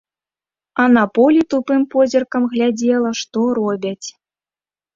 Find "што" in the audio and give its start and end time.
3.23-3.47